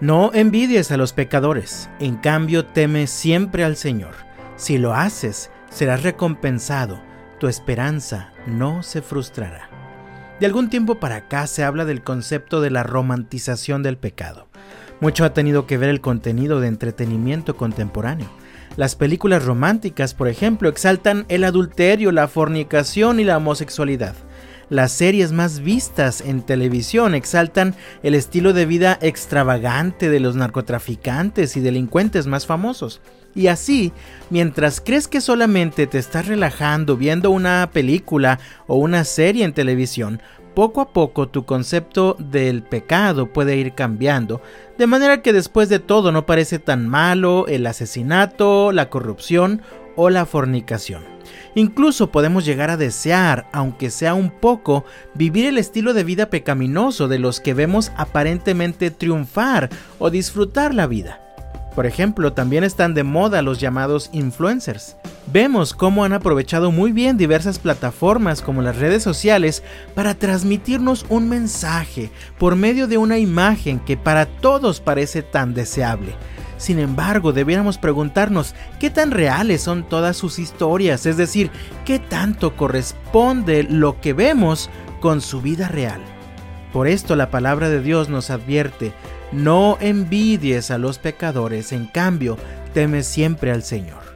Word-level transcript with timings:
No 0.00 0.30
envidies 0.32 0.90
a 0.92 0.96
los 0.96 1.12
pecadores, 1.12 1.90
en 1.98 2.16
cambio 2.16 2.64
teme 2.64 3.06
siempre 3.06 3.64
al 3.64 3.76
Señor. 3.76 4.14
Si 4.56 4.78
lo 4.78 4.94
haces, 4.94 5.50
serás 5.68 6.02
recompensado, 6.02 7.02
tu 7.38 7.48
esperanza 7.48 8.32
no 8.46 8.82
se 8.82 9.02
frustrará. 9.02 9.68
De 10.40 10.46
algún 10.46 10.70
tiempo 10.70 10.94
para 10.94 11.16
acá 11.16 11.46
se 11.46 11.64
habla 11.64 11.84
del 11.84 12.02
concepto 12.02 12.62
de 12.62 12.70
la 12.70 12.82
romantización 12.82 13.82
del 13.82 13.98
pecado. 13.98 14.48
Mucho 15.00 15.26
ha 15.26 15.34
tenido 15.34 15.66
que 15.66 15.76
ver 15.76 15.90
el 15.90 16.00
contenido 16.00 16.60
de 16.60 16.68
entretenimiento 16.68 17.58
contemporáneo. 17.58 18.30
Las 18.76 18.96
películas 18.96 19.44
románticas, 19.44 20.14
por 20.14 20.28
ejemplo, 20.28 20.70
exaltan 20.70 21.26
el 21.28 21.44
adulterio, 21.44 22.10
la 22.10 22.26
fornicación 22.26 23.20
y 23.20 23.24
la 23.24 23.36
homosexualidad. 23.36 24.14
Las 24.70 24.92
series 24.92 25.32
más 25.32 25.58
vistas 25.58 26.20
en 26.20 26.42
televisión 26.42 27.16
exaltan 27.16 27.74
el 28.04 28.14
estilo 28.14 28.52
de 28.52 28.66
vida 28.66 29.00
extravagante 29.02 30.08
de 30.08 30.20
los 30.20 30.36
narcotraficantes 30.36 31.56
y 31.56 31.60
delincuentes 31.60 32.28
más 32.28 32.46
famosos. 32.46 33.00
Y 33.34 33.48
así, 33.48 33.92
mientras 34.30 34.80
crees 34.80 35.08
que 35.08 35.20
solamente 35.20 35.88
te 35.88 35.98
estás 35.98 36.28
relajando 36.28 36.96
viendo 36.96 37.32
una 37.32 37.70
película 37.72 38.38
o 38.68 38.76
una 38.76 39.02
serie 39.02 39.44
en 39.44 39.54
televisión, 39.54 40.22
poco 40.54 40.80
a 40.80 40.92
poco 40.92 41.28
tu 41.28 41.44
concepto 41.44 42.16
del 42.20 42.62
pecado 42.62 43.32
puede 43.32 43.56
ir 43.56 43.74
cambiando, 43.74 44.40
de 44.78 44.86
manera 44.86 45.20
que 45.20 45.32
después 45.32 45.68
de 45.68 45.80
todo 45.80 46.12
no 46.12 46.26
parece 46.26 46.60
tan 46.60 46.88
malo 46.88 47.48
el 47.48 47.66
asesinato, 47.66 48.70
la 48.70 48.88
corrupción 48.88 49.62
o 49.96 50.10
la 50.10 50.26
fornicación. 50.26 51.19
Incluso 51.54 52.10
podemos 52.10 52.44
llegar 52.44 52.70
a 52.70 52.76
desear, 52.76 53.48
aunque 53.52 53.90
sea 53.90 54.14
un 54.14 54.30
poco, 54.30 54.84
vivir 55.14 55.46
el 55.46 55.58
estilo 55.58 55.94
de 55.94 56.04
vida 56.04 56.30
pecaminoso 56.30 57.08
de 57.08 57.18
los 57.18 57.40
que 57.40 57.54
vemos 57.54 57.92
aparentemente 57.96 58.90
triunfar 58.90 59.70
o 59.98 60.10
disfrutar 60.10 60.74
la 60.74 60.86
vida. 60.86 61.20
Por 61.74 61.86
ejemplo, 61.86 62.32
también 62.32 62.64
están 62.64 62.94
de 62.94 63.04
moda 63.04 63.42
los 63.42 63.60
llamados 63.60 64.10
influencers. 64.12 64.96
Vemos 65.32 65.72
cómo 65.72 66.04
han 66.04 66.12
aprovechado 66.12 66.72
muy 66.72 66.90
bien 66.90 67.16
diversas 67.16 67.60
plataformas 67.60 68.42
como 68.42 68.62
las 68.62 68.76
redes 68.76 69.02
sociales 69.02 69.62
para 69.94 70.14
transmitirnos 70.14 71.06
un 71.08 71.28
mensaje 71.28 72.10
por 72.38 72.56
medio 72.56 72.88
de 72.88 72.98
una 72.98 73.18
imagen 73.18 73.78
que 73.78 73.96
para 73.96 74.26
todos 74.26 74.80
parece 74.80 75.22
tan 75.22 75.54
deseable. 75.54 76.14
Sin 76.60 76.78
embargo, 76.78 77.32
debiéramos 77.32 77.78
preguntarnos 77.78 78.54
qué 78.78 78.90
tan 78.90 79.12
reales 79.12 79.62
son 79.62 79.82
todas 79.82 80.14
sus 80.18 80.38
historias, 80.38 81.06
es 81.06 81.16
decir, 81.16 81.50
qué 81.86 81.98
tanto 81.98 82.54
corresponde 82.54 83.62
lo 83.62 83.98
que 84.02 84.12
vemos 84.12 84.68
con 85.00 85.22
su 85.22 85.40
vida 85.40 85.68
real. 85.68 86.02
Por 86.70 86.86
esto 86.86 87.16
la 87.16 87.30
palabra 87.30 87.70
de 87.70 87.80
Dios 87.80 88.10
nos 88.10 88.28
advierte, 88.28 88.92
no 89.32 89.78
envidies 89.80 90.70
a 90.70 90.76
los 90.76 90.98
pecadores, 90.98 91.72
en 91.72 91.86
cambio, 91.86 92.36
teme 92.74 93.04
siempre 93.04 93.52
al 93.52 93.62
Señor. 93.62 94.10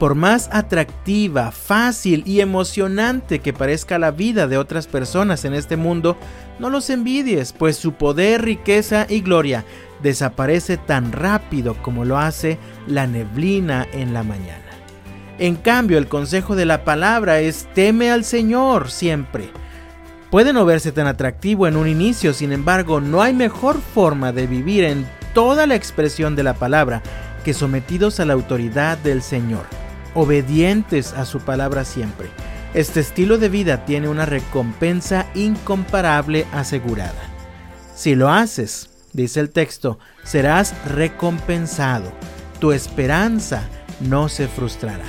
Por 0.00 0.16
más 0.16 0.48
atractiva, 0.50 1.52
fácil 1.52 2.24
y 2.26 2.40
emocionante 2.40 3.38
que 3.38 3.52
parezca 3.52 4.00
la 4.00 4.10
vida 4.10 4.48
de 4.48 4.58
otras 4.58 4.88
personas 4.88 5.44
en 5.44 5.54
este 5.54 5.76
mundo, 5.76 6.16
no 6.58 6.70
los 6.70 6.90
envidies, 6.90 7.52
pues 7.52 7.76
su 7.76 7.92
poder, 7.92 8.42
riqueza 8.42 9.06
y 9.08 9.20
gloria 9.20 9.64
desaparece 10.04 10.76
tan 10.76 11.10
rápido 11.12 11.74
como 11.82 12.04
lo 12.04 12.18
hace 12.18 12.58
la 12.86 13.08
neblina 13.08 13.88
en 13.92 14.12
la 14.12 14.22
mañana. 14.22 14.62
En 15.38 15.56
cambio, 15.56 15.98
el 15.98 16.06
consejo 16.06 16.54
de 16.54 16.66
la 16.66 16.84
palabra 16.84 17.40
es 17.40 17.66
teme 17.74 18.10
al 18.10 18.22
Señor 18.24 18.90
siempre. 18.90 19.50
Puede 20.30 20.52
no 20.52 20.64
verse 20.64 20.92
tan 20.92 21.06
atractivo 21.06 21.66
en 21.66 21.76
un 21.76 21.88
inicio, 21.88 22.34
sin 22.34 22.52
embargo, 22.52 23.00
no 23.00 23.22
hay 23.22 23.32
mejor 23.32 23.80
forma 23.80 24.30
de 24.30 24.46
vivir 24.46 24.84
en 24.84 25.06
toda 25.32 25.66
la 25.66 25.74
expresión 25.74 26.36
de 26.36 26.42
la 26.42 26.54
palabra 26.54 27.02
que 27.42 27.54
sometidos 27.54 28.20
a 28.20 28.26
la 28.26 28.34
autoridad 28.34 28.98
del 28.98 29.22
Señor, 29.22 29.64
obedientes 30.14 31.14
a 31.14 31.24
su 31.24 31.40
palabra 31.40 31.84
siempre. 31.84 32.28
Este 32.74 33.00
estilo 33.00 33.38
de 33.38 33.48
vida 33.48 33.86
tiene 33.86 34.08
una 34.08 34.26
recompensa 34.26 35.26
incomparable 35.34 36.46
asegurada. 36.52 37.22
Si 37.94 38.14
lo 38.16 38.28
haces, 38.28 38.93
dice 39.14 39.40
el 39.40 39.48
texto, 39.48 39.98
serás 40.24 40.74
recompensado. 40.86 42.12
Tu 42.60 42.72
esperanza 42.72 43.66
no 44.00 44.28
se 44.28 44.48
frustrará. 44.48 45.04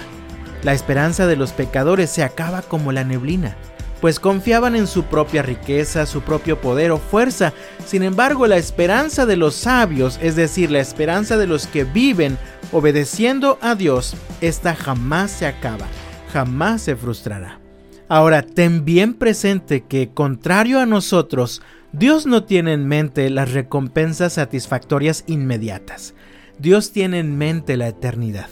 La 0.64 0.74
esperanza 0.74 1.28
de 1.28 1.36
los 1.36 1.52
pecadores 1.52 2.10
se 2.10 2.24
acaba 2.24 2.62
como 2.62 2.92
la 2.92 3.04
neblina, 3.04 3.56
pues 4.02 4.20
confiaban 4.20 4.76
en 4.76 4.88
su 4.88 5.04
propia 5.04 5.42
riqueza, 5.42 6.06
su 6.06 6.22
propio 6.22 6.62
poder 6.62 6.92
o 6.92 6.98
fuerza. 6.98 7.54
Sin 7.86 8.04
embargo, 8.04 8.48
la 8.48 8.58
esperanza 8.58 9.26
de 9.26 9.36
los 9.36 9.56
sabios, 9.56 10.20
es 10.22 10.36
decir, 10.36 10.72
la 10.72 10.80
esperanza 10.80 11.38
de 11.38 11.48
los 11.48 11.68
que 11.68 11.84
viven 11.84 12.38
obedeciendo 12.72 13.58
a 13.62 13.76
Dios, 13.76 14.16
esta 14.42 14.76
jamás 14.76 15.32
se 15.32 15.46
acaba, 15.46 15.86
jamás 16.32 16.82
se 16.82 16.96
frustrará. 16.96 17.60
Ahora, 18.08 18.44
ten 18.44 18.86
bien 18.86 19.16
presente 19.16 19.82
que, 19.82 20.12
contrario 20.14 20.80
a 20.80 20.86
nosotros, 20.86 21.62
Dios 21.98 22.26
no 22.26 22.44
tiene 22.44 22.74
en 22.74 22.90
mente 22.90 23.30
las 23.30 23.54
recompensas 23.54 24.34
satisfactorias 24.34 25.24
inmediatas. 25.28 26.14
Dios 26.60 26.92
tiene 26.92 27.20
en 27.20 27.38
mente 27.38 27.78
la 27.78 27.88
eternidad. 27.88 28.50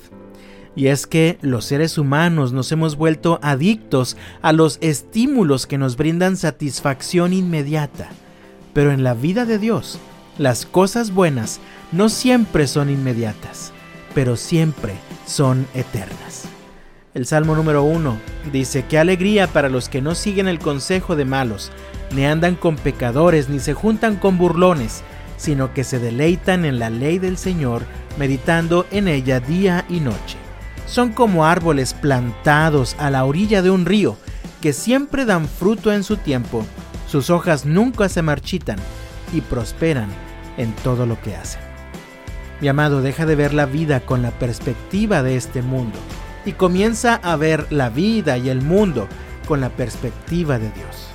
Y 0.77 0.87
es 0.87 1.07
que 1.07 1.37
los 1.41 1.65
seres 1.65 1.97
humanos 1.97 2.53
nos 2.53 2.71
hemos 2.71 2.95
vuelto 2.95 3.39
adictos 3.43 4.15
a 4.41 4.53
los 4.53 4.77
estímulos 4.79 5.67
que 5.67 5.77
nos 5.77 5.97
brindan 5.97 6.37
satisfacción 6.37 7.33
inmediata. 7.33 8.11
Pero 8.71 8.93
en 8.93 9.03
la 9.03 9.13
vida 9.13 9.43
de 9.43 9.59
Dios, 9.59 9.99
las 10.37 10.65
cosas 10.65 11.11
buenas 11.11 11.59
no 11.91 12.07
siempre 12.07 12.65
son 12.65 12.89
inmediatas, 12.89 13.73
pero 14.15 14.37
siempre 14.37 14.93
son 15.25 15.67
eternas. 15.73 16.52
El 17.13 17.27
Salmo 17.27 17.55
número 17.55 17.83
1 17.83 18.17
dice, 18.51 18.85
qué 18.89 18.97
alegría 18.97 19.45
para 19.45 19.69
los 19.69 19.87
que 19.87 20.01
no 20.01 20.15
siguen 20.15 20.47
el 20.47 20.57
consejo 20.57 21.15
de 21.15 21.25
malos, 21.25 21.71
ni 22.11 22.25
andan 22.25 22.55
con 22.55 22.75
pecadores, 22.75 23.49
ni 23.49 23.59
se 23.59 23.75
juntan 23.75 24.15
con 24.15 24.39
burlones, 24.39 25.03
sino 25.37 25.75
que 25.75 25.83
se 25.83 25.99
deleitan 25.99 26.65
en 26.65 26.79
la 26.79 26.89
ley 26.89 27.19
del 27.19 27.37
Señor, 27.37 27.83
meditando 28.17 28.87
en 28.89 29.07
ella 29.07 29.39
día 29.39 29.85
y 29.89 29.99
noche. 29.99 30.37
Son 30.87 31.13
como 31.13 31.45
árboles 31.45 31.93
plantados 31.93 32.95
a 32.97 33.11
la 33.11 33.25
orilla 33.25 33.61
de 33.61 33.69
un 33.69 33.85
río, 33.85 34.17
que 34.59 34.73
siempre 34.73 35.25
dan 35.25 35.47
fruto 35.47 35.93
en 35.93 36.03
su 36.03 36.17
tiempo, 36.17 36.65
sus 37.07 37.29
hojas 37.29 37.63
nunca 37.63 38.09
se 38.09 38.23
marchitan 38.23 38.79
y 39.31 39.41
prosperan 39.41 40.09
en 40.57 40.73
todo 40.77 41.05
lo 41.05 41.21
que 41.21 41.35
hacen. 41.35 41.61
Mi 42.59 42.69
amado, 42.69 43.03
deja 43.03 43.27
de 43.27 43.35
ver 43.35 43.53
la 43.53 43.67
vida 43.67 43.99
con 43.99 44.23
la 44.23 44.31
perspectiva 44.31 45.21
de 45.21 45.35
este 45.35 45.61
mundo 45.61 45.99
y 46.45 46.53
comienza 46.53 47.15
a 47.15 47.35
ver 47.35 47.71
la 47.71 47.89
vida 47.89 48.37
y 48.37 48.49
el 48.49 48.61
mundo 48.61 49.07
con 49.47 49.61
la 49.61 49.69
perspectiva 49.69 50.59
de 50.59 50.71
Dios. 50.71 51.12